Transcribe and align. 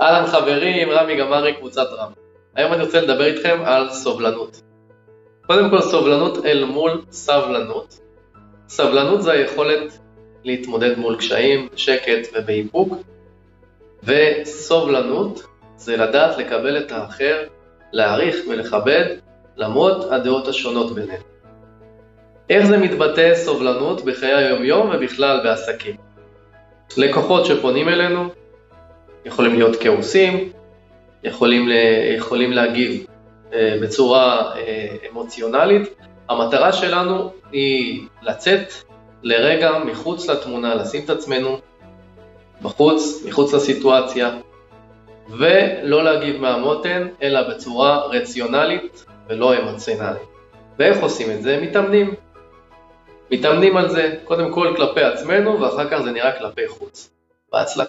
אהלן 0.00 0.26
חברים, 0.26 0.90
רמי 0.90 1.16
גמרי, 1.16 1.54
קבוצת 1.54 1.86
רם. 1.92 2.12
היום 2.54 2.72
אני 2.72 2.82
רוצה 2.82 3.00
לדבר 3.00 3.24
איתכם 3.24 3.58
על 3.64 3.90
סובלנות. 3.90 4.62
קודם 5.46 5.70
כל 5.70 5.80
סובלנות 5.80 6.44
אל 6.44 6.64
מול 6.64 7.02
סבלנות. 7.10 8.00
סבלנות 8.68 9.22
זה 9.22 9.32
היכולת 9.32 9.98
להתמודד 10.44 10.98
מול 10.98 11.16
קשיים, 11.16 11.68
שקט 11.76 12.28
ובאיפוק, 12.34 12.94
וסובלנות 14.02 15.42
זה 15.76 15.96
לדעת 15.96 16.38
לקבל 16.38 16.78
את 16.78 16.92
האחר, 16.92 17.36
להעריך 17.92 18.36
ולכבד 18.50 19.04
למרות 19.56 20.12
הדעות 20.12 20.48
השונות 20.48 20.94
ביניהם. 20.94 21.22
איך 22.50 22.66
זה 22.66 22.76
מתבטא 22.76 23.34
סובלנות 23.34 24.04
בחיי 24.04 24.34
היומיום 24.34 24.90
ובכלל 24.94 25.40
בעסקים? 25.44 25.96
לקוחות 26.96 27.46
שפונים 27.46 27.88
אלינו 27.88 28.28
יכולים 29.28 29.54
להיות 29.54 29.76
כעוסים, 29.80 30.52
יכולים, 31.24 31.68
יכולים 32.16 32.52
להגיב 32.52 33.06
אה, 33.52 33.76
בצורה 33.82 34.54
אה, 34.56 34.86
אמוציונלית. 35.10 35.88
המטרה 36.28 36.72
שלנו 36.72 37.30
היא 37.52 38.06
לצאת 38.22 38.72
לרגע 39.22 39.78
מחוץ 39.78 40.28
לתמונה, 40.28 40.74
לשים 40.74 41.04
את 41.04 41.10
עצמנו 41.10 41.58
בחוץ, 42.62 43.24
מחוץ 43.28 43.54
לסיטואציה, 43.54 44.30
ולא 45.28 46.04
להגיב 46.04 46.40
מהמותן, 46.40 47.08
אלא 47.22 47.48
בצורה 47.48 48.06
רציונלית 48.06 49.04
ולא 49.28 49.58
אמוציונלית. 49.58 50.28
ואיך 50.78 50.98
עושים 51.00 51.30
את 51.30 51.42
זה? 51.42 51.60
מתאמנים. 51.62 52.14
מתאמנים 53.30 53.76
על 53.76 53.88
זה, 53.88 54.14
קודם 54.24 54.52
כל 54.52 54.74
כלפי 54.76 55.02
עצמנו, 55.02 55.60
ואחר 55.60 55.90
כך 55.90 55.98
זה 55.98 56.10
נראה 56.10 56.38
כלפי 56.38 56.68
חוץ. 56.68 57.10
בהצלחה. 57.52 57.84